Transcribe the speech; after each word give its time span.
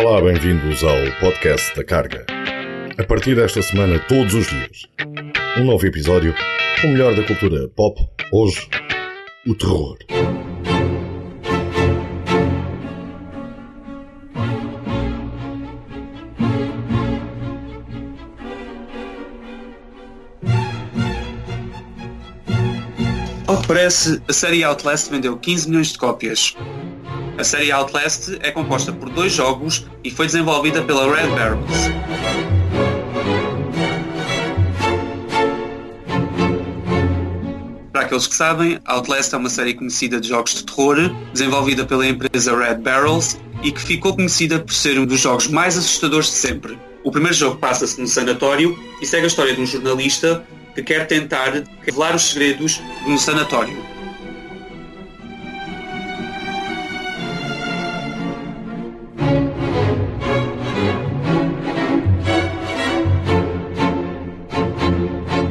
Olá, 0.00 0.22
bem-vindos 0.22 0.84
ao 0.84 0.94
podcast 1.18 1.74
da 1.74 1.82
Carga. 1.82 2.24
A 2.96 3.02
partir 3.02 3.34
desta 3.34 3.60
semana, 3.60 3.98
todos 3.98 4.32
os 4.32 4.46
dias, 4.46 4.86
um 5.58 5.64
novo 5.64 5.84
episódio 5.84 6.32
o 6.84 6.86
melhor 6.86 7.16
da 7.16 7.24
cultura 7.24 7.68
pop. 7.70 8.00
Hoje, 8.30 8.68
o 9.44 9.56
terror. 9.56 9.98
Ao 23.48 23.60
que 23.60 23.66
parece, 23.66 24.22
a 24.28 24.32
série 24.32 24.62
Outlast 24.62 25.10
vendeu 25.10 25.36
15 25.36 25.68
milhões 25.68 25.88
de 25.88 25.98
cópias. 25.98 26.54
A 27.38 27.44
série 27.44 27.70
Outlast 27.70 28.36
é 28.40 28.50
composta 28.50 28.92
por 28.92 29.08
dois 29.10 29.32
jogos 29.32 29.86
e 30.02 30.10
foi 30.10 30.26
desenvolvida 30.26 30.82
pela 30.82 31.06
Red 31.14 31.28
Barrels. 31.28 31.88
Para 37.92 38.02
aqueles 38.02 38.26
que 38.26 38.34
sabem, 38.34 38.80
Outlast 38.84 39.32
é 39.32 39.38
uma 39.38 39.48
série 39.48 39.72
conhecida 39.72 40.20
de 40.20 40.26
jogos 40.26 40.52
de 40.52 40.64
terror, 40.64 40.96
desenvolvida 41.32 41.86
pela 41.86 42.08
empresa 42.08 42.58
Red 42.58 42.78
Barrels 42.78 43.38
e 43.62 43.70
que 43.70 43.80
ficou 43.80 44.16
conhecida 44.16 44.58
por 44.58 44.74
ser 44.74 44.98
um 44.98 45.06
dos 45.06 45.20
jogos 45.20 45.46
mais 45.46 45.78
assustadores 45.78 46.26
de 46.26 46.32
sempre. 46.32 46.76
O 47.04 47.12
primeiro 47.12 47.36
jogo 47.36 47.56
passa-se 47.58 48.00
num 48.00 48.08
sanatório 48.08 48.76
e 49.00 49.06
segue 49.06 49.22
a 49.22 49.28
história 49.28 49.54
de 49.54 49.60
um 49.60 49.66
jornalista 49.66 50.44
que 50.74 50.82
quer 50.82 51.06
tentar 51.06 51.62
revelar 51.82 52.16
os 52.16 52.30
segredos 52.30 52.82
de 53.04 53.12
um 53.12 53.16
sanatório. 53.16 53.97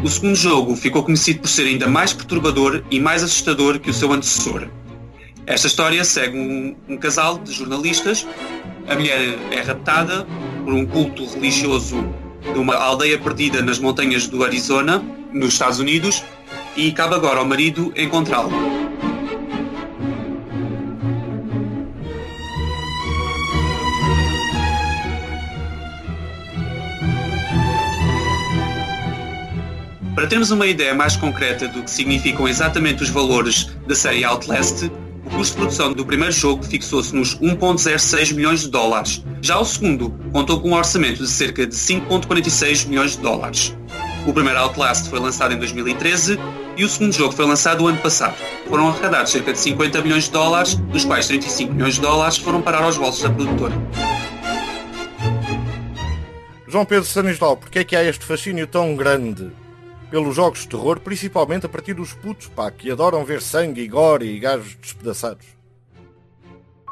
O 0.07 0.09
segundo 0.09 0.35
jogo 0.37 0.73
ficou 0.77 1.03
conhecido 1.03 1.41
por 1.41 1.49
ser 1.49 1.63
ainda 1.63 1.85
mais 1.85 2.13
perturbador 2.13 2.81
e 2.89 2.97
mais 2.97 3.23
assustador 3.23 3.77
que 3.77 3.89
o 3.89 3.93
seu 3.93 4.13
antecessor. 4.13 4.69
Esta 5.45 5.67
história 5.67 6.01
segue 6.05 6.37
um, 6.37 6.77
um 6.87 6.95
casal 6.95 7.37
de 7.37 7.51
jornalistas. 7.51 8.25
A 8.87 8.95
mulher 8.95 9.37
é 9.51 9.59
raptada 9.59 10.25
por 10.63 10.73
um 10.73 10.85
culto 10.85 11.25
religioso 11.25 11.97
de 12.41 12.57
uma 12.57 12.75
aldeia 12.75 13.19
perdida 13.19 13.61
nas 13.61 13.79
montanhas 13.79 14.27
do 14.27 14.45
Arizona, 14.45 15.03
nos 15.33 15.51
Estados 15.51 15.79
Unidos, 15.79 16.23
e 16.77 16.89
cabe 16.93 17.13
agora 17.13 17.39
ao 17.39 17.45
marido 17.45 17.91
encontrá-lo. 17.97 18.86
Para 30.17 30.25
termos 30.25 30.49
uma 30.49 30.65
ideia 30.65 30.95
mais 30.95 31.15
concreta 31.15 31.67
do 31.67 31.83
que 31.83 31.91
significam 31.91 32.47
exatamente 32.47 33.03
os 33.03 33.09
valores 33.11 33.69
da 33.85 33.93
série 33.93 34.23
Outlast, 34.23 34.85
o 35.23 35.29
custo 35.29 35.53
de 35.53 35.57
produção 35.59 35.93
do 35.93 36.03
primeiro 36.03 36.33
jogo 36.33 36.63
fixou-se 36.63 37.15
nos 37.15 37.37
1.06 37.37 38.33
milhões 38.33 38.61
de 38.61 38.71
dólares. 38.71 39.23
Já 39.43 39.59
o 39.59 39.63
segundo 39.63 40.09
contou 40.31 40.59
com 40.59 40.71
um 40.71 40.73
orçamento 40.73 41.21
de 41.21 41.29
cerca 41.29 41.67
de 41.67 41.75
5.46 41.75 42.87
milhões 42.87 43.11
de 43.11 43.19
dólares. 43.19 43.77
O 44.25 44.33
primeiro 44.33 44.57
Outlast 44.57 45.07
foi 45.07 45.19
lançado 45.19 45.53
em 45.53 45.59
2013 45.59 46.39
e 46.75 46.83
o 46.83 46.89
segundo 46.89 47.13
jogo 47.13 47.31
foi 47.31 47.45
lançado 47.45 47.83
o 47.83 47.87
ano 47.87 47.99
passado. 47.99 48.37
Foram 48.67 48.87
arrecadados 48.87 49.31
cerca 49.31 49.53
de 49.53 49.59
50 49.59 50.01
milhões 50.01 50.23
de 50.23 50.31
dólares, 50.31 50.73
dos 50.73 51.05
quais 51.05 51.27
35 51.27 51.75
milhões 51.75 51.93
de 51.93 52.01
dólares 52.01 52.37
foram 52.37 52.59
parar 52.59 52.81
aos 52.81 52.97
bolsos 52.97 53.21
da 53.21 53.29
produtora. 53.29 53.75
João 56.67 56.85
Pedro 56.85 57.05
Stanislau, 57.05 57.55
porque 57.55 57.77
é 57.77 57.83
que 57.83 57.95
há 57.95 58.03
este 58.03 58.25
fascínio 58.25 58.65
tão 58.65 58.95
grande 58.95 59.51
pelos 60.09 60.35
jogos 60.35 60.61
de 60.61 60.69
terror, 60.69 60.99
principalmente 60.99 61.65
a 61.65 61.69
partir 61.69 61.93
dos 61.93 62.13
putos, 62.13 62.47
pá, 62.47 62.71
que 62.71 62.89
adoram 62.89 63.23
ver 63.25 63.41
sangue 63.41 63.81
e 63.81 63.87
gore 63.87 64.25
e 64.25 64.39
gajos 64.39 64.75
despedaçados? 64.81 65.45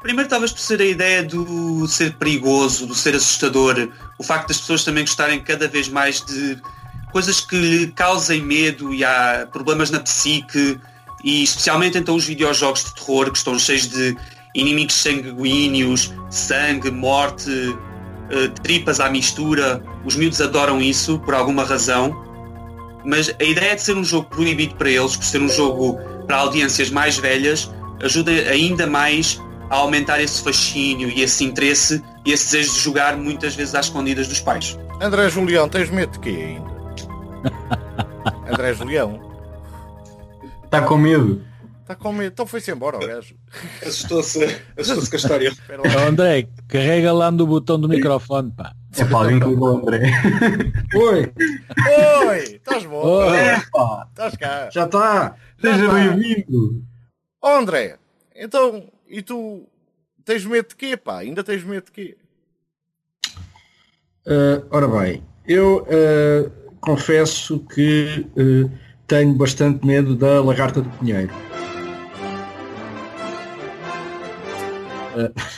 Primeiro 0.01 0.29
talvez 0.29 0.51
por 0.51 0.59
ser 0.59 0.81
a 0.81 0.85
ideia 0.85 1.23
do 1.23 1.87
ser 1.87 2.13
perigoso, 2.15 2.85
do 2.85 2.93
ser 2.93 3.15
assustador, 3.15 3.89
o 4.19 4.23
facto 4.23 4.49
das 4.49 4.59
pessoas 4.59 4.83
também 4.83 5.03
gostarem 5.03 5.41
cada 5.41 5.67
vez 5.67 5.87
mais 5.87 6.21
de 6.21 6.61
coisas 7.11 7.39
que 7.41 7.55
lhe 7.55 7.87
causem 7.87 8.41
medo 8.41 8.93
e 8.93 9.03
há 9.03 9.47
problemas 9.51 9.89
na 9.89 9.99
psique 9.99 10.79
e 11.23 11.43
especialmente 11.43 11.97
então 11.97 12.15
os 12.15 12.25
videojogos 12.25 12.83
de 12.83 12.93
terror 12.93 13.31
que 13.31 13.37
estão 13.37 13.57
cheios 13.57 13.87
de 13.87 14.15
inimigos 14.53 14.95
sanguíneos, 14.95 16.13
sangue, 16.29 16.91
morte, 16.91 17.49
eh, 18.29 18.47
tripas 18.61 18.99
à 18.99 19.09
mistura. 19.09 19.83
Os 20.05 20.15
miúdos 20.15 20.39
adoram 20.39 20.81
isso 20.81 21.17
por 21.19 21.33
alguma 21.33 21.63
razão 21.63 22.34
mas 23.05 23.33
a 23.39 23.43
ideia 23.43 23.75
de 23.75 23.81
ser 23.81 23.95
um 23.95 24.03
jogo 24.03 24.29
proibido 24.29 24.75
para 24.75 24.89
eles, 24.89 25.15
por 25.15 25.23
ser 25.23 25.41
um 25.41 25.49
jogo 25.49 25.99
para 26.25 26.37
audiências 26.37 26.89
mais 26.89 27.17
velhas, 27.17 27.71
ajuda 28.01 28.31
ainda 28.31 28.87
mais 28.87 29.39
a 29.69 29.75
aumentar 29.75 30.21
esse 30.21 30.41
fascínio 30.41 31.09
e 31.09 31.21
esse 31.21 31.43
interesse 31.43 32.03
e 32.25 32.31
esse 32.31 32.45
desejo 32.45 32.73
de 32.73 32.79
jogar 32.79 33.17
muitas 33.17 33.55
vezes 33.55 33.75
às 33.75 33.85
escondidas 33.85 34.27
dos 34.27 34.39
pais. 34.39 34.77
André 35.01 35.29
Julião, 35.29 35.67
tens 35.67 35.89
medo 35.89 36.13
de 36.13 36.19
quê 36.19 36.29
ainda? 36.29 36.75
André 38.51 38.73
Julião? 38.73 39.19
Está 40.63 40.81
com 40.81 40.97
medo? 40.97 41.41
Está 41.81 41.95
com 41.95 42.11
medo. 42.11 42.31
Então 42.33 42.45
foi-se 42.45 42.71
embora 42.71 42.97
o 42.97 42.99
gajo. 42.99 43.35
Assustou-se 43.81 44.43
assustou 44.77 45.07
com 45.09 45.15
a 45.15 45.17
história. 45.17 45.53
André, 46.07 46.47
carrega 46.67 47.13
lá 47.13 47.29
no 47.31 47.45
botão 47.45 47.79
do 47.79 47.87
microfone, 47.87 48.51
pá. 48.51 48.73
É 48.97 49.03
para 49.03 49.17
alguém 49.17 49.39
que 49.39 49.47
ligou 49.47 49.77
André. 49.77 49.99
Oi! 50.95 51.33
Oi! 52.27 52.39
Estás 52.39 52.85
bom? 52.85 53.01
Oi. 53.03 53.37
É, 53.37 53.61
pá, 53.71 54.07
Estás 54.09 54.37
cá? 54.37 54.69
já 54.71 54.85
está! 54.85 55.35
Seja 55.59 55.87
tá. 55.87 55.93
bem-vindo! 55.93 56.81
Oh, 57.41 57.49
André, 57.49 57.97
então, 58.33 58.89
e 59.07 59.21
tu 59.21 59.67
tens 60.23 60.45
medo 60.45 60.69
de 60.69 60.75
quê, 60.75 60.95
pá? 60.95 61.19
Ainda 61.19 61.43
tens 61.43 61.63
medo 61.63 61.85
de 61.85 61.91
quê? 61.91 62.17
Ah, 64.25 64.63
ora 64.71 64.87
bem, 64.87 65.23
eu 65.45 65.85
ah, 65.89 66.49
confesso 66.79 67.59
que 67.59 68.25
ah, 68.37 68.69
tenho 69.07 69.33
bastante 69.33 69.85
medo 69.85 70.15
da 70.15 70.41
lagarta 70.41 70.81
do 70.81 70.89
pinheiro. 70.91 71.33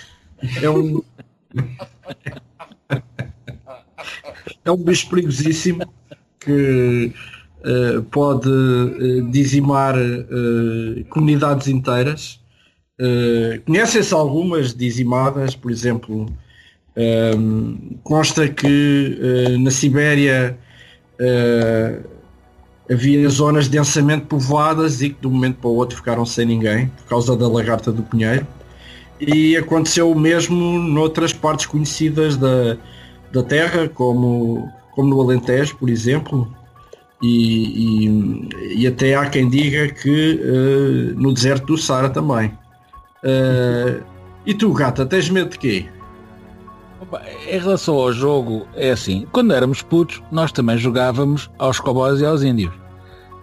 É 0.62 0.70
um. 0.70 1.02
é 4.68 4.72
um 4.72 4.78
bicho 4.78 5.10
perigosíssimo 5.10 5.84
que 6.40 7.14
ah, 7.64 8.04
pode 8.12 8.50
ah, 8.50 9.32
dizimar 9.32 9.96
ah, 9.96 11.04
comunidades 11.10 11.68
inteiras. 11.68 12.40
Ah, 13.00 13.60
Conhecem-se 13.66 14.14
algumas 14.14 14.74
dizimadas, 14.74 15.56
por 15.56 15.72
exemplo, 15.72 16.28
um, 16.98 17.96
consta 18.04 18.48
que 18.48 19.20
uh, 19.22 19.60
na 19.60 19.70
Sibéria 19.70 20.58
uh, 21.22 22.10
havia 22.92 23.30
zonas 23.30 23.68
densamente 23.68 24.26
povoadas 24.26 25.00
e 25.04 25.12
que 25.12 25.22
de 25.22 25.28
um 25.28 25.30
momento 25.30 25.58
para 25.58 25.70
o 25.70 25.76
outro 25.76 25.96
ficaram 25.96 26.26
sem 26.26 26.48
ninguém 26.48 26.88
por 26.88 27.06
causa 27.06 27.38
da 27.38 27.48
lagarta 27.48 27.92
do 27.92 28.02
Pinheiro. 28.02 28.48
E 29.20 29.56
aconteceu 29.56 30.12
o 30.12 30.20
mesmo 30.20 30.80
noutras 30.80 31.32
partes 31.32 31.68
conhecidas 31.68 32.36
da, 32.36 32.78
da 33.32 33.44
Terra, 33.44 33.88
como, 33.90 34.72
como 34.92 35.10
no 35.10 35.22
Alentejo, 35.22 35.76
por 35.78 35.90
exemplo. 35.90 36.52
E, 37.22 38.06
e, 38.06 38.82
e 38.82 38.88
até 38.88 39.16
há 39.16 39.28
quem 39.28 39.50
diga 39.50 39.90
que 39.90 40.36
uh, 40.36 41.20
no 41.20 41.34
deserto 41.34 41.66
do 41.66 41.78
Sara 41.78 42.10
também. 42.10 42.48
Uh, 43.24 44.04
e 44.46 44.54
tu, 44.54 44.72
gata, 44.72 45.06
tens 45.06 45.30
medo 45.30 45.50
de 45.50 45.58
quê? 45.58 45.90
Em 47.48 47.60
relação 47.60 47.96
ao 47.96 48.12
jogo, 48.12 48.68
é 48.76 48.92
assim, 48.92 49.28
quando 49.32 49.54
éramos 49.54 49.82
putos, 49.82 50.22
nós 50.32 50.52
também 50.52 50.78
jogávamos 50.78 51.50
aos 51.58 51.80
cowboys 51.80 52.20
e 52.20 52.26
aos 52.26 52.44
índios. 52.44 52.74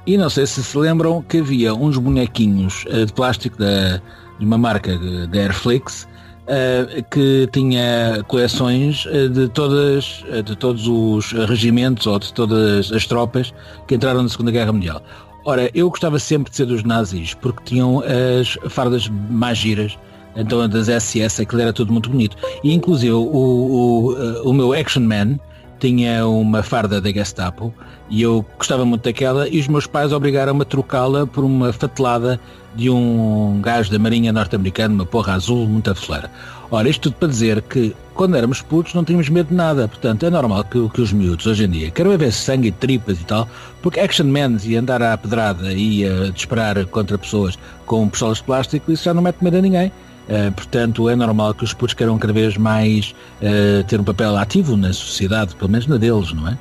E 0.06 0.18
não 0.18 0.28
sei 0.28 0.46
se 0.46 0.62
se 0.62 0.76
lembram 0.76 1.22
que 1.22 1.38
havia 1.38 1.74
uns 1.74 1.96
bonequinhos 1.96 2.84
eh, 2.88 3.06
de 3.06 3.12
plástico 3.12 3.56
da, 3.56 3.96
de 4.38 4.44
uma 4.44 4.58
marca 4.58 4.98
de 4.98 5.38
Airflix 5.38 6.06
eh, 6.46 7.02
que 7.10 7.48
tinha 7.52 8.22
coleções 8.28 9.06
eh, 9.10 9.28
de 9.28 9.48
todas 9.48 10.22
eh, 10.30 10.42
de 10.42 10.54
todos 10.54 10.86
os 10.86 11.32
regimentos 11.32 12.06
ou 12.06 12.18
de 12.18 12.34
todas 12.34 12.92
as 12.92 13.06
tropas 13.06 13.54
que 13.88 13.94
entraram 13.94 14.22
na 14.22 14.28
Segunda 14.28 14.50
Guerra 14.50 14.70
Mundial. 14.70 15.02
Ora, 15.46 15.70
eu 15.74 15.88
gostava 15.88 16.18
sempre 16.18 16.50
de 16.50 16.56
ser 16.56 16.66
dos 16.66 16.82
nazis 16.82 17.32
porque 17.32 17.64
tinham 17.64 18.02
as 18.40 18.58
fardas 18.70 19.08
mais 19.30 19.56
giras 19.56 19.98
então 20.36 20.68
das 20.68 20.88
SS, 20.88 21.40
aquilo 21.40 21.62
era 21.62 21.72
tudo 21.72 21.92
muito 21.92 22.10
bonito. 22.10 22.36
E 22.62 22.74
inclusive 22.74 23.12
o, 23.12 23.22
o, 23.22 24.50
o 24.50 24.52
meu 24.52 24.74
Action 24.74 25.02
Man 25.02 25.38
tinha 25.78 26.26
uma 26.26 26.62
farda 26.62 27.00
da 27.00 27.10
Gestapo 27.10 27.72
e 28.08 28.22
eu 28.22 28.44
gostava 28.56 28.84
muito 28.84 29.04
daquela 29.04 29.48
e 29.48 29.58
os 29.58 29.68
meus 29.68 29.86
pais 29.86 30.12
obrigaram-me 30.12 30.62
a 30.62 30.64
trocá-la 30.64 31.26
por 31.26 31.44
uma 31.44 31.72
fatelada 31.72 32.40
de 32.74 32.90
um 32.90 33.60
gajo 33.62 33.90
da 33.90 33.98
Marinha 33.98 34.32
norte-americana, 34.32 34.94
uma 34.94 35.06
porra 35.06 35.34
azul, 35.34 35.66
muito 35.66 35.90
afeleira. 35.90 36.30
Ora, 36.70 36.88
isto 36.88 37.02
tudo 37.02 37.18
para 37.18 37.28
dizer 37.28 37.62
que 37.62 37.94
quando 38.14 38.36
éramos 38.36 38.60
putos 38.60 38.94
não 38.94 39.04
tínhamos 39.04 39.28
medo 39.28 39.48
de 39.48 39.54
nada, 39.54 39.86
portanto 39.86 40.26
é 40.26 40.30
normal 40.30 40.64
que, 40.64 40.88
que 40.88 41.00
os 41.00 41.12
miúdos 41.12 41.46
hoje 41.46 41.64
em 41.64 41.70
dia 41.70 41.90
queiram 41.90 42.16
ver 42.16 42.32
sangue 42.32 42.68
e 42.68 42.72
tripas 42.72 43.20
e 43.20 43.24
tal, 43.24 43.48
porque 43.82 44.00
action 44.00 44.26
men 44.26 44.56
e 44.64 44.76
andar 44.76 45.02
à 45.02 45.16
pedrada 45.16 45.72
e 45.72 46.04
a 46.04 46.30
disparar 46.30 46.84
contra 46.86 47.16
pessoas 47.18 47.58
com 47.86 48.08
pistolas 48.08 48.38
de 48.38 48.44
plástico, 48.44 48.90
isso 48.90 49.04
já 49.04 49.14
não 49.14 49.22
mete 49.22 49.42
medo 49.42 49.58
a 49.58 49.60
ninguém. 49.60 49.92
Uh, 50.28 50.50
portanto, 50.52 51.08
é 51.08 51.14
normal 51.14 51.52
que 51.52 51.64
os 51.64 51.74
putos 51.74 51.94
queiram 51.94 52.18
cada 52.18 52.32
vez 52.32 52.56
mais 52.56 53.14
uh, 53.42 53.84
ter 53.84 54.00
um 54.00 54.04
papel 54.04 54.36
ativo 54.36 54.76
na 54.76 54.92
sociedade, 54.92 55.54
pelo 55.54 55.70
menos 55.70 55.86
na 55.86 55.98
deles, 55.98 56.32
não 56.32 56.48
é? 56.48 56.56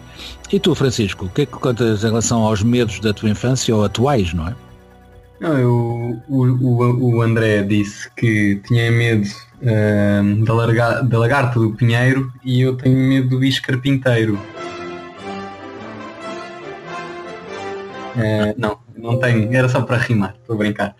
E 0.51 0.59
tu, 0.59 0.75
Francisco, 0.75 1.25
o 1.25 1.29
que 1.29 1.43
é 1.43 1.45
que 1.45 1.53
contas 1.53 2.03
em 2.03 2.07
relação 2.07 2.41
aos 2.41 2.61
medos 2.61 2.99
da 2.99 3.13
tua 3.13 3.29
infância 3.29 3.73
ou 3.73 3.83
atuais, 3.83 4.33
não 4.33 4.47
é? 4.47 4.55
Não, 5.39 5.57
eu, 5.57 6.21
o, 6.29 6.43
o, 6.45 7.15
o 7.15 7.21
André 7.21 7.63
disse 7.63 8.09
que 8.15 8.61
tinha 8.67 8.91
medo 8.91 9.27
uh, 9.61 10.45
da, 10.45 10.53
larga, 10.53 11.01
da 11.01 11.19
lagarta 11.19 11.59
do 11.59 11.71
pinheiro 11.71 12.31
e 12.43 12.61
eu 12.61 12.75
tenho 12.75 12.97
medo 12.97 13.29
do 13.29 13.39
bicho 13.39 13.61
carpinteiro. 13.61 14.39
Uh, 18.15 18.53
não, 18.57 18.79
não 18.95 19.19
tenho, 19.19 19.51
era 19.53 19.67
só 19.67 19.81
para 19.81 19.97
rimar, 19.97 20.35
estou 20.39 20.55
a 20.55 20.57
brincar. 20.57 20.95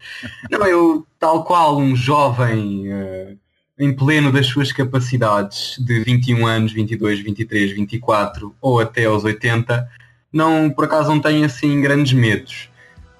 Não, 0.49 0.65
eu, 0.65 1.05
tal 1.19 1.43
qual 1.43 1.77
um 1.77 1.95
jovem 1.95 2.91
uh, 2.91 3.37
em 3.77 3.93
pleno 3.93 4.31
das 4.31 4.47
suas 4.47 4.71
capacidades 4.71 5.75
de 5.79 6.03
21 6.03 6.45
anos, 6.45 6.73
22, 6.73 7.19
23, 7.21 7.71
24 7.71 8.55
ou 8.61 8.79
até 8.79 9.05
aos 9.05 9.23
80, 9.23 9.87
não, 10.31 10.69
por 10.69 10.85
acaso 10.85 11.09
não 11.09 11.19
tenho 11.19 11.45
assim 11.45 11.81
grandes 11.81 12.13
medos. 12.13 12.69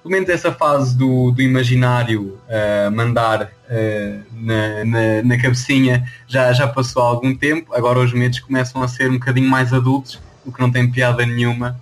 Pelo 0.02 0.12
menos 0.12 0.28
essa 0.28 0.52
fase 0.52 0.98
do, 0.98 1.30
do 1.30 1.40
imaginário 1.40 2.38
uh, 2.48 2.90
mandar 2.92 3.44
uh, 3.44 4.22
na, 4.32 4.84
na, 4.84 5.22
na, 5.22 5.38
cabecinha 5.38 6.06
já, 6.26 6.52
já 6.52 6.68
passou 6.68 7.02
há 7.02 7.06
algum 7.06 7.34
tempo, 7.34 7.74
agora 7.74 8.00
os 8.00 8.12
medos 8.12 8.38
começam 8.40 8.82
a 8.82 8.88
ser 8.88 9.08
um 9.08 9.14
bocadinho 9.14 9.48
mais 9.48 9.72
adultos, 9.72 10.20
o 10.44 10.52
que 10.52 10.60
não 10.60 10.70
tem 10.70 10.90
piada 10.90 11.24
nenhuma 11.24 11.80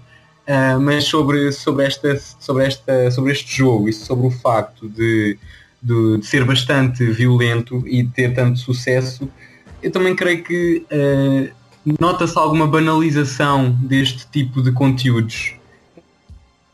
Uh, 0.52 0.78
mas 0.78 1.04
sobre, 1.04 1.50
sobre, 1.50 1.86
esta, 1.86 2.14
sobre, 2.38 2.66
esta, 2.66 3.10
sobre 3.10 3.32
este 3.32 3.56
jogo 3.56 3.88
e 3.88 3.92
sobre 3.92 4.26
o 4.26 4.30
facto 4.30 4.86
de, 4.86 5.38
de, 5.82 6.18
de, 6.18 6.26
ser 6.26 6.44
bastante 6.44 7.06
violento 7.06 7.82
e 7.88 8.04
ter 8.04 8.34
tanto 8.34 8.58
sucesso, 8.58 9.26
eu 9.82 9.90
também 9.90 10.14
creio 10.14 10.44
que 10.44 10.84
uh, 10.92 11.94
nota-se 11.98 12.38
alguma 12.38 12.66
banalização 12.66 13.70
deste 13.80 14.26
tipo 14.26 14.60
de 14.60 14.72
conteúdos 14.72 15.54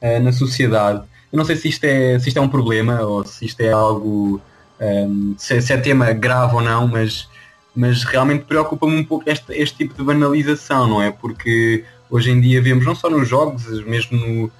uh, 0.02 0.20
na 0.24 0.32
sociedade. 0.32 1.06
Eu 1.32 1.36
não 1.36 1.44
sei 1.44 1.54
se 1.54 1.68
isto, 1.68 1.84
é, 1.84 2.18
se 2.18 2.30
isto 2.30 2.36
é 2.36 2.40
um 2.40 2.48
problema 2.48 3.02
ou 3.02 3.24
se 3.24 3.44
isto 3.44 3.60
é 3.60 3.70
algo, 3.70 4.40
um, 4.80 5.36
se, 5.38 5.62
se, 5.62 5.72
é 5.72 5.76
tema 5.76 6.12
grave 6.12 6.52
ou 6.52 6.62
não, 6.62 6.88
mas, 6.88 7.28
mas 7.76 8.02
realmente 8.02 8.44
preocupa-me 8.44 8.96
um 8.96 9.04
pouco 9.04 9.30
este, 9.30 9.52
este 9.52 9.76
tipo 9.76 9.94
de 9.94 10.02
banalização, 10.02 10.88
não 10.88 11.00
é? 11.00 11.12
Porque 11.12 11.84
hoje 12.10 12.30
em 12.30 12.40
dia 12.40 12.60
vemos 12.62 12.84
não 12.84 12.94
só 12.94 13.08
nos 13.10 13.28
jogos, 13.28 13.84
mesmo 13.84 14.18
no, 14.18 14.50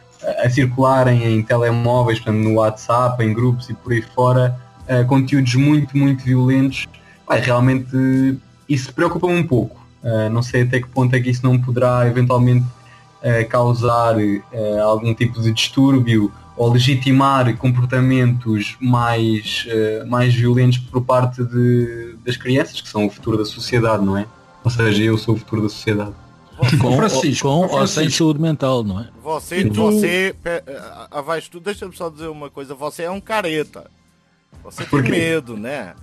a 0.42 0.50
circularem 0.50 1.24
em 1.24 1.42
telemóveis, 1.42 2.18
portanto, 2.18 2.42
no 2.42 2.54
WhatsApp, 2.54 3.22
em 3.24 3.32
grupos 3.32 3.68
e 3.70 3.74
por 3.74 3.92
aí 3.92 4.02
fora, 4.02 4.58
uh, 4.88 5.06
conteúdos 5.06 5.54
muito, 5.54 5.96
muito 5.96 6.24
violentos. 6.24 6.86
Pai, 7.26 7.40
realmente 7.40 8.38
isso 8.68 8.92
preocupa-me 8.92 9.34
um 9.34 9.46
pouco. 9.46 9.78
Uh, 10.02 10.30
não 10.30 10.42
sei 10.42 10.62
até 10.62 10.80
que 10.80 10.88
ponto 10.88 11.14
é 11.14 11.20
que 11.20 11.30
isso 11.30 11.44
não 11.44 11.58
poderá 11.58 12.06
eventualmente 12.06 12.64
uh, 12.64 13.48
causar 13.48 14.16
algum 14.82 15.14
tipo 15.14 15.40
de 15.40 15.52
distúrbio 15.52 16.32
ou 16.56 16.72
legitimar 16.72 17.56
comportamentos 17.56 18.76
mais, 18.80 19.64
mais 20.08 20.34
violentos 20.34 20.78
por 20.78 21.00
parte 21.02 21.44
de, 21.44 22.16
das 22.26 22.36
crianças, 22.36 22.80
que 22.80 22.88
são 22.88 23.06
o 23.06 23.10
futuro 23.10 23.38
da 23.38 23.44
sociedade, 23.44 24.04
não 24.04 24.16
é? 24.16 24.26
Ou 24.64 24.70
seja, 24.70 25.04
eu 25.04 25.16
sou 25.16 25.36
o 25.36 25.38
futuro 25.38 25.62
da 25.62 25.68
sociedade. 25.68 26.14
Com, 26.80 26.96
Francisco, 26.96 27.48
com 27.48 27.66
ou 27.66 27.86
sem 27.86 28.10
saúde 28.10 28.40
mental, 28.40 28.82
não 28.82 29.00
é? 29.00 29.08
Você, 29.22 29.64
você, 29.64 30.34
abaixo 31.10 31.50
tu, 31.52 31.60
deixa-me 31.60 31.96
só 31.96 32.10
dizer 32.10 32.26
uma 32.26 32.50
coisa, 32.50 32.74
você 32.74 33.04
é 33.04 33.10
um 33.10 33.20
careta. 33.20 33.88
Você 34.64 34.84
tem 34.84 35.02
medo, 35.02 35.56
né? 35.56 35.94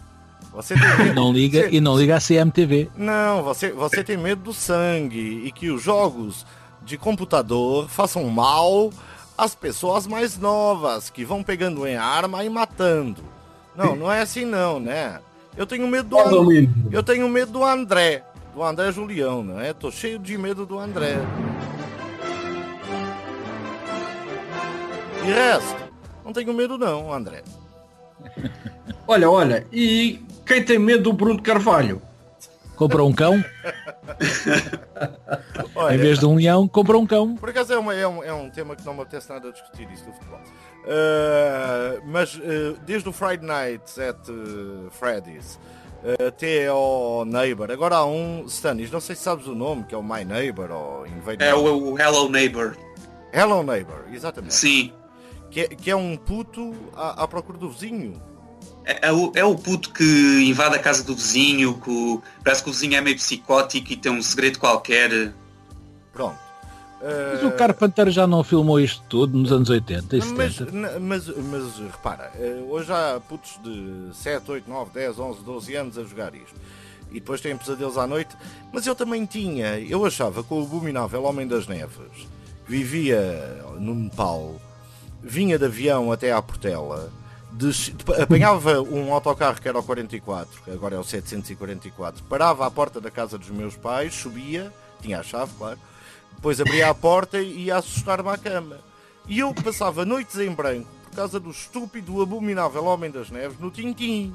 Você 0.53 0.75
tem 0.79 0.97
medo. 0.97 1.13
Não 1.13 1.33
liga 1.33 1.63
você... 1.63 1.75
e 1.75 1.81
não 1.81 1.97
liga 1.97 2.15
a 2.15 2.21
CMTV. 2.21 2.89
Não, 2.95 3.43
você, 3.43 3.71
você 3.71 4.03
tem 4.03 4.15
medo 4.15 4.43
do 4.43 4.53
sangue 4.53 5.43
e 5.45 5.51
que 5.51 5.69
os 5.69 5.83
jogos 5.83 6.45
de 6.83 6.97
computador 6.97 7.89
façam 7.89 8.23
mal 8.29 8.91
às 9.37 9.53
pessoas 9.53 10.07
mais 10.07 10.37
novas 10.37 11.09
que 11.09 11.25
vão 11.25 11.43
pegando 11.43 11.85
em 11.85 11.97
arma 11.97 12.45
e 12.45 12.49
matando. 12.49 13.21
Não, 13.75 13.93
não 13.95 14.11
é 14.11 14.21
assim 14.21 14.45
não, 14.45 14.79
né? 14.79 15.19
Eu 15.57 15.65
tenho 15.65 15.85
medo 15.87 16.09
do 16.09 16.17
And... 16.17 16.69
eu 16.91 17.03
tenho 17.03 17.27
medo 17.27 17.51
do 17.51 17.63
André 17.63 18.23
do 18.55 18.63
André 18.63 18.89
Julião, 18.89 19.43
né? 19.43 19.73
Tô 19.73 19.91
cheio 19.91 20.17
de 20.17 20.37
medo 20.37 20.65
do 20.65 20.79
André. 20.79 21.17
E 25.21 25.27
resto, 25.27 25.75
não 26.23 26.31
tenho 26.31 26.53
medo 26.53 26.77
não, 26.77 27.11
André. 27.11 27.43
Olha, 29.07 29.29
olha, 29.29 29.67
e 29.71 30.25
quem 30.47 30.63
tem 30.65 30.79
medo 30.79 31.03
do 31.03 31.13
Bruno 31.13 31.39
Carvalho? 31.39 32.01
Compra 32.75 33.03
um 33.03 33.13
cão? 33.13 33.43
Olha, 35.75 35.93
em 35.93 35.97
vez 35.99 36.17
de 36.17 36.25
um 36.25 36.35
leão, 36.35 36.67
compra 36.67 36.97
um 36.97 37.05
cão. 37.05 37.35
Por 37.35 37.49
acaso 37.49 37.71
é, 37.71 37.77
uma, 37.77 37.93
é, 37.93 38.07
um, 38.07 38.23
é 38.23 38.33
um 38.33 38.49
tema 38.49 38.75
que 38.75 38.83
não 38.83 38.95
me 38.95 39.01
apetece 39.01 39.29
nada 39.29 39.49
a 39.49 39.51
discutir 39.51 39.87
isso 39.91 40.05
do 40.05 40.13
futebol. 40.13 40.39
Uh, 40.39 42.01
mas 42.07 42.33
uh, 42.35 42.75
desde 42.83 43.07
o 43.07 43.11
Friday 43.11 43.45
Night 43.45 44.01
at 44.01 44.27
uh, 44.27 44.89
Freddy's 44.89 45.59
até 46.27 46.67
ao 46.67 47.25
Neighbor. 47.25 47.71
Agora 47.71 47.97
há 47.97 48.05
um, 48.05 48.45
Stanis, 48.47 48.91
não 48.91 48.99
sei 48.99 49.15
se 49.15 49.23
sabes 49.23 49.47
o 49.47 49.55
nome, 49.55 49.83
que 49.83 49.95
é 49.95 49.97
o 49.97 50.03
My 50.03 50.23
Neighbor 50.23 50.71
ou 50.71 51.07
Invader. 51.07 51.47
É 51.47 51.55
o, 51.55 51.93
o, 51.93 51.99
Hello 51.99 52.29
Neighbor. 52.29 52.77
Hello 53.33 53.63
Neighbor, 53.63 54.05
exatamente. 54.11 54.53
Sim. 54.53 54.93
Que 55.49 55.61
é, 55.61 55.67
que 55.67 55.89
é 55.89 55.95
um 55.95 56.15
puto 56.15 56.73
à, 56.95 57.23
à 57.23 57.27
procura 57.27 57.57
do 57.57 57.69
vizinho. 57.69 58.21
É, 58.83 59.07
é, 59.07 59.11
o, 59.11 59.31
é 59.33 59.43
o 59.43 59.55
puto 59.55 59.91
que 59.91 60.03
invade 60.43 60.75
a 60.75 60.79
casa 60.79 61.03
do 61.03 61.15
vizinho, 61.15 61.73
que 61.81 62.19
parece 62.43 62.63
que 62.63 62.69
o 62.69 62.73
vizinho 62.73 62.95
é 62.95 63.01
meio 63.01 63.15
psicótico 63.15 63.91
e 63.91 63.97
tem 63.97 64.11
um 64.11 64.21
segredo 64.21 64.59
qualquer. 64.59 65.33
Pronto. 66.13 66.44
Mas 67.01 67.43
o 67.43 67.51
Carpenter 67.51 68.09
já 68.09 68.25
não 68.25 68.43
filmou 68.43 68.79
isto 68.79 69.03
tudo 69.07 69.37
nos 69.37 69.51
anos 69.51 69.69
80 69.69 70.17
e 70.17 70.21
70? 70.21 70.71
Mas, 70.71 70.97
mas, 70.99 71.27
mas 71.27 71.77
repara, 71.77 72.31
eh, 72.35 72.63
hoje 72.67 72.91
há 72.91 73.19
putos 73.19 73.59
de 73.63 74.09
7, 74.13 74.49
8, 74.49 74.69
9, 74.69 74.91
10, 74.91 75.19
11, 75.19 75.43
12 75.43 75.75
anos 75.75 75.97
a 75.97 76.03
jogar 76.03 76.33
isto. 76.33 76.55
E 77.11 77.15
depois 77.15 77.41
têm 77.41 77.55
pesadelos 77.55 77.97
à 77.97 78.07
noite. 78.07 78.35
Mas 78.73 78.87
eu 78.87 78.95
também 78.95 79.25
tinha. 79.25 79.79
Eu 79.79 80.05
achava 80.05 80.43
que 80.43 80.53
o 80.53 80.63
abominável 80.63 81.23
Homem 81.23 81.47
das 81.47 81.67
Neves 81.67 82.27
vivia 82.67 83.61
no 83.77 83.93
Nepal, 83.93 84.59
vinha 85.21 85.59
de 85.59 85.65
avião 85.65 86.11
até 86.11 86.31
à 86.31 86.41
Portela, 86.41 87.11
de, 87.51 87.69
apanhava 88.21 88.81
um 88.81 89.13
autocarro 89.13 89.61
que 89.61 89.67
era 89.67 89.77
o 89.77 89.83
44, 89.83 90.63
que 90.63 90.71
agora 90.71 90.95
é 90.95 90.99
o 90.99 91.03
744, 91.03 92.23
parava 92.23 92.65
à 92.65 92.71
porta 92.71 92.99
da 92.99 93.11
casa 93.11 93.37
dos 93.37 93.49
meus 93.49 93.75
pais, 93.75 94.15
subia, 94.15 94.73
tinha 95.01 95.19
a 95.19 95.23
chave, 95.23 95.51
claro 95.57 95.77
depois 96.35 96.61
abria 96.61 96.89
a 96.89 96.93
porta 96.93 97.39
e 97.39 97.65
ia 97.65 97.77
assustar-me 97.77 98.29
à 98.29 98.37
cama. 98.37 98.77
E 99.27 99.39
eu 99.39 99.53
passava 99.53 100.05
noites 100.05 100.37
em 100.37 100.51
branco 100.51 100.87
por 101.09 101.15
causa 101.15 101.39
do 101.39 101.49
estúpido, 101.49 102.21
abominável 102.21 102.83
Homem 102.85 103.09
das 103.09 103.31
Neves 103.31 103.57
no 103.59 103.71
Tintim. 103.71 104.33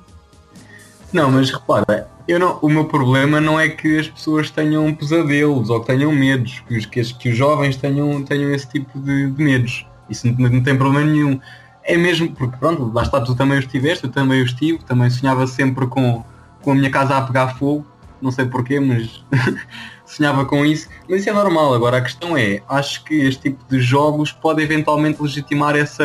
Não, 1.12 1.30
mas 1.30 1.50
repara, 1.50 2.08
eu 2.26 2.38
não, 2.38 2.58
o 2.62 2.68
meu 2.68 2.84
problema 2.84 3.40
não 3.40 3.58
é 3.58 3.68
que 3.68 3.98
as 3.98 4.08
pessoas 4.08 4.50
tenham 4.50 4.94
pesadelos 4.94 5.68
ou 5.68 5.80
que 5.80 5.88
tenham 5.88 6.12
medos, 6.12 6.62
que 6.66 6.76
os, 6.78 6.86
que, 6.86 7.02
que 7.14 7.28
os 7.30 7.36
jovens 7.36 7.76
tenham, 7.76 8.22
tenham 8.22 8.50
esse 8.52 8.68
tipo 8.68 8.98
de, 8.98 9.30
de 9.30 9.42
medos. 9.42 9.84
Isso 10.08 10.26
não, 10.26 10.48
não, 10.48 10.62
tem 10.62 10.76
problema 10.76 11.10
nenhum. 11.10 11.40
É 11.82 11.96
mesmo, 11.96 12.32
porque 12.32 12.56
pronto, 12.56 12.92
lá 12.92 13.02
está, 13.02 13.20
tu 13.20 13.34
também 13.34 13.58
o 13.58 13.60
estiveste, 13.60 14.04
eu 14.04 14.10
também 14.10 14.40
o 14.40 14.44
estive, 14.44 14.78
também 14.84 15.10
sonhava 15.10 15.46
sempre 15.46 15.86
com, 15.86 16.24
com 16.62 16.72
a 16.72 16.74
minha 16.74 16.90
casa 16.90 17.16
a 17.16 17.22
pegar 17.22 17.58
fogo, 17.58 17.84
não 18.20 18.30
sei 18.30 18.46
porquê, 18.46 18.78
mas 18.80 19.24
sonhava 20.04 20.44
com 20.44 20.64
isso, 20.64 20.88
mas 21.08 21.20
isso 21.20 21.30
é 21.30 21.32
normal. 21.32 21.74
Agora 21.74 21.98
a 21.98 22.00
questão 22.00 22.36
é, 22.36 22.62
acho 22.68 23.04
que 23.04 23.14
este 23.14 23.50
tipo 23.50 23.64
de 23.68 23.80
jogos 23.80 24.32
pode 24.32 24.62
eventualmente 24.62 25.22
legitimar 25.22 25.76
essa, 25.76 26.04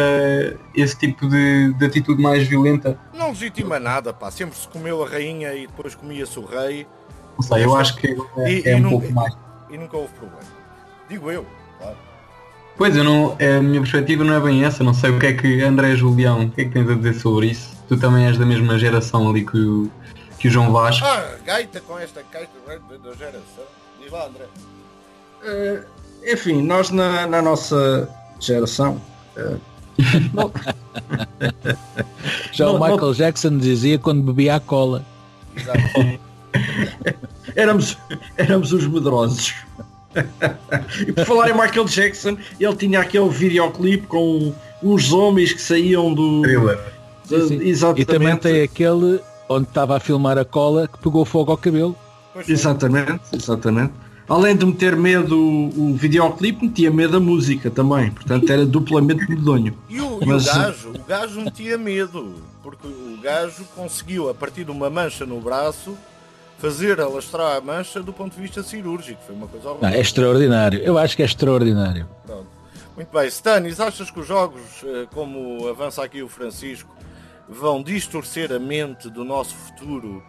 esse 0.76 0.98
tipo 0.98 1.28
de, 1.28 1.74
de 1.74 1.86
atitude 1.86 2.22
mais 2.22 2.48
violenta. 2.48 2.98
Não 3.14 3.30
legitima 3.30 3.80
nada, 3.80 4.14
pá. 4.14 4.30
Sempre 4.32 4.56
se 4.56 4.68
comeu 4.68 5.04
a 5.04 5.10
rainha 5.10 5.54
e 5.54 5.68
depois 5.68 5.96
comia-se 5.96 6.38
o 6.40 6.46
rei. 6.46 6.88
Não 7.38 7.42
sei, 7.42 7.66
eu 7.66 7.76
acho 7.76 7.96
que 7.98 8.08
é, 8.38 8.52
e, 8.52 8.62
é 8.66 8.72
e 8.72 8.76
um 8.76 8.80
nunca, 8.82 8.98
pouco 8.98 9.12
mais. 9.14 9.38
E 9.70 9.78
nunca 9.78 9.98
houve 9.98 10.14
problema. 10.14 10.44
Digo 11.10 11.32
eu, 11.32 11.46
claro. 11.80 11.98
Pois, 12.78 12.96
eu 12.96 13.04
não, 13.04 13.38
a 13.40 13.62
minha 13.62 13.80
perspectiva 13.80 14.24
não 14.24 14.34
é 14.34 14.40
bem 14.40 14.66
essa, 14.66 14.84
não 14.84 14.94
sei 14.94 15.10
o 15.10 15.20
que 15.20 15.28
é 15.28 15.34
que 15.34 15.62
André 15.64 15.96
Julião, 15.96 16.46
o 16.46 16.50
que 16.50 16.62
é 16.62 16.66
que 16.66 16.72
tens 16.72 16.90
a 16.90 16.94
dizer 16.96 17.14
sobre 17.14 17.48
isso? 17.48 17.76
Tu 17.88 17.98
também 17.98 18.26
és 18.26 18.38
da 18.38 18.46
mesma 18.46 18.78
geração 18.78 19.30
ali 19.30 19.46
que 19.46 19.58
o, 19.58 19.90
que 20.40 20.48
o 20.48 20.52
João 20.52 20.72
Vasco. 20.72 21.06
Ah, 21.06 21.36
gaita 21.46 21.80
com 21.82 21.98
esta 21.98 22.24
gaita 22.32 22.52
da 23.04 23.14
geração. 23.14 23.64
Diz 24.02 24.12
lá, 24.12 24.28
André. 24.28 24.46
Uh, 25.44 25.86
enfim, 26.26 26.62
nós 26.62 26.90
na, 26.90 27.28
na 27.28 27.42
nossa 27.42 28.10
geração. 28.40 29.02
Uh, 29.38 29.60
não... 30.34 30.52
Já 32.52 32.66
não, 32.66 32.76
o 32.76 32.80
Michael 32.80 32.98
não... 32.98 33.14
Jackson 33.14 33.58
dizia 33.58 33.98
quando 33.98 34.24
bebia 34.24 34.56
a 34.56 34.60
cola. 34.60 35.06
éramos, 37.56 37.98
éramos 38.38 38.72
os 38.74 38.88
medrosos. 38.88 39.56
e 41.06 41.12
por 41.12 41.26
falar 41.26 41.50
em 41.50 41.54
Michael 41.54 41.86
Jackson, 41.86 42.38
ele 42.60 42.76
tinha 42.76 43.02
aquele 43.02 43.30
videoclipe 43.30 44.08
com 44.08 44.54
uns 44.82 45.12
homens 45.12 45.54
que 45.54 45.62
saíam 45.62 46.14
do. 46.14 46.44
Sim, 47.26 47.48
sim. 47.48 47.62
Exatamente. 47.64 48.02
E 48.02 48.06
também 48.06 48.38
tem 48.38 48.62
aquele 48.62 49.20
onde 49.50 49.68
estava 49.68 49.98
a 49.98 50.00
filmar 50.00 50.38
a 50.38 50.46
cola 50.46 50.88
que 50.88 50.98
pegou 51.00 51.26
fogo 51.26 51.52
ao 51.52 51.58
cabelo. 51.58 51.96
Exatamente, 52.48 53.22
exatamente. 53.34 53.94
Além 54.28 54.56
de 54.56 54.66
meter 54.66 54.96
medo 54.96 55.38
o 55.38 55.94
videoclipe, 55.94 56.66
metia 56.66 56.90
medo 56.90 57.18
a 57.18 57.20
música 57.20 57.70
também. 57.70 58.10
Portanto, 58.10 58.52
era 58.52 58.66
duplamente 58.66 59.30
medonho. 59.30 59.78
E 59.88 60.02
o, 60.02 60.20
Mas, 60.26 60.48
e 60.48 60.50
o 60.50 60.54
gajo, 60.54 60.90
o 60.90 61.04
gajo 61.04 61.42
metia 61.42 61.78
medo, 61.78 62.36
porque 62.64 62.88
o 62.88 63.20
gajo 63.22 63.64
conseguiu, 63.76 64.30
a 64.30 64.34
partir 64.34 64.64
de 64.64 64.72
uma 64.72 64.90
mancha 64.90 65.28
no 65.28 65.40
braço, 65.40 65.96
fazer 66.58 67.00
alastrar 67.00 67.56
a 67.56 67.62
mancha 67.62 68.02
do 68.02 68.12
ponto 68.12 68.36
de 68.36 68.42
vista 68.42 68.64
cirúrgico. 68.64 69.22
Foi 69.28 69.36
uma 69.36 69.48
coisa 69.48 69.70
horrível. 69.70 69.90
é 69.90 70.00
extraordinário. 70.00 70.80
Eu 70.80 70.98
acho 70.98 71.16
que 71.16 71.22
é 71.22 71.26
extraordinário. 71.26 72.08
Pronto. 72.26 72.48
Muito 72.96 73.14
bem. 73.14 73.28
Stanis, 73.28 73.80
achas 73.80 74.10
que 74.10 74.20
os 74.20 74.28
jogos, 74.28 74.62
eh, 74.84 75.06
como 75.14 75.68
avança 75.68 76.04
aqui 76.04 76.24
o 76.24 76.30
Francisco, 76.30 76.90
vão 77.48 77.82
distorcer 77.84 78.52
a 78.52 78.60
mente 78.60 79.10
do 79.10 79.24
nosso 79.24 79.56
futuro 79.56 80.24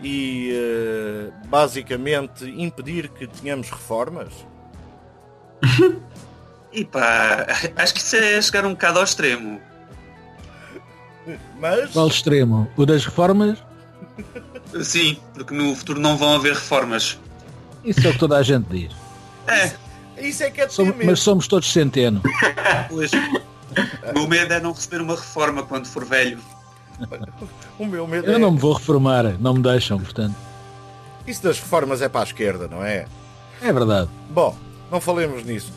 e 0.00 0.52
uh, 0.52 1.48
basicamente 1.48 2.44
impedir 2.44 3.08
que 3.08 3.26
tenhamos 3.26 3.70
reformas? 3.70 4.32
e 6.72 6.84
pá, 6.84 7.46
acho 7.76 7.94
que 7.94 8.00
isso 8.00 8.16
é 8.16 8.40
chegar 8.40 8.64
um 8.64 8.70
bocado 8.70 8.98
ao 8.98 9.04
extremo. 9.04 9.60
Mas. 11.58 11.90
Qual 11.90 12.08
extremo? 12.08 12.70
O 12.76 12.86
das 12.86 13.04
reformas? 13.04 13.58
Sim, 14.82 15.18
porque 15.34 15.54
no 15.54 15.74
futuro 15.74 16.00
não 16.00 16.16
vão 16.16 16.34
haver 16.34 16.54
reformas. 16.54 17.18
Isso 17.84 18.06
é 18.06 18.10
o 18.10 18.12
que 18.12 18.18
toda 18.18 18.36
a 18.36 18.42
gente 18.42 18.66
diz. 18.68 18.92
É. 19.46 19.72
Isso 20.20 20.42
é 20.42 20.50
que 20.50 20.60
é 20.60 20.68
somos, 20.68 20.94
Mas 21.02 21.20
somos 21.20 21.48
todos 21.48 21.72
centeno. 21.72 22.22
Pois. 22.88 23.10
O 23.12 24.18
meu 24.18 24.28
medo 24.28 24.52
é 24.52 24.60
não 24.60 24.72
receber 24.72 25.00
uma 25.00 25.14
reforma 25.14 25.62
quando 25.62 25.86
for 25.86 26.04
velho. 26.04 26.38
O 27.78 27.86
meu 27.86 28.06
medo 28.06 28.26
Eu 28.26 28.36
é... 28.36 28.38
não 28.38 28.52
me 28.52 28.58
vou 28.58 28.72
reformar, 28.72 29.36
não 29.40 29.54
me 29.54 29.62
deixam, 29.62 29.98
portanto. 29.98 30.34
Isso 31.26 31.42
das 31.42 31.58
reformas 31.58 32.02
é 32.02 32.08
para 32.08 32.20
a 32.20 32.24
esquerda, 32.24 32.68
não 32.68 32.84
é? 32.84 33.06
É 33.62 33.72
verdade. 33.72 34.08
Bom, 34.30 34.56
não 34.90 35.00
falemos 35.00 35.44
nisso. 35.44 35.72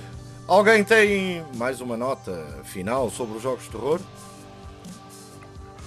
Alguém 0.47 0.83
tem 0.83 1.43
mais 1.55 1.79
uma 1.79 1.95
nota 1.95 2.45
final 2.63 3.09
sobre 3.09 3.37
os 3.37 3.43
jogos 3.43 3.63
de 3.63 3.69
terror? 3.69 3.99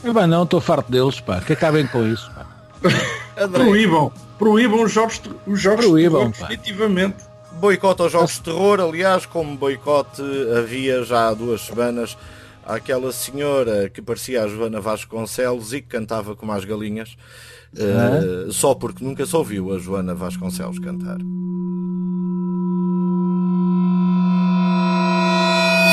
Eu, 0.03 0.15
bem, 0.15 0.27
não, 0.27 0.45
estou 0.45 0.61
farto 0.61 0.91
deles, 0.91 1.21
pá. 1.21 1.41
Que 1.41 1.53
acabem 1.53 1.87
com 1.87 2.07
isso, 2.07 2.31
pá. 2.33 2.47
proíbam, 3.53 4.13
proíbam 4.39 4.83
os 4.83 4.93
jogos, 4.93 5.21
os 5.47 5.61
jogos 5.61 5.87
proíbam, 5.87 6.31
de 6.31 6.33
terror, 6.33 6.49
definitivamente. 6.49 7.17
Boicote 7.53 8.03
aos 8.03 8.13
jogos 8.13 8.33
de 8.33 8.41
terror, 8.43 8.81
aliás, 8.81 9.25
como 9.25 9.57
boicote 9.57 10.23
havia 10.57 11.03
já 11.05 11.29
há 11.29 11.35
duas 11.35 11.63
semanas 11.63 12.17
aquela 12.67 13.13
senhora 13.13 13.89
que 13.89 14.03
parecia 14.03 14.43
a 14.43 14.49
Joana 14.49 14.81
Vasconcelos 14.81 15.73
e 15.73 15.81
que 15.81 15.89
cantava 15.89 16.35
como 16.35 16.53
as 16.53 16.65
galinhas, 16.65 17.17
uh, 17.75 18.53
só 18.53 18.75
porque 18.75 19.05
nunca 19.05 19.25
se 19.25 19.37
ouviu 19.37 19.73
a 19.73 19.79
Joana 19.79 20.15
Vasconcelos 20.15 20.79
cantar. 20.81 21.19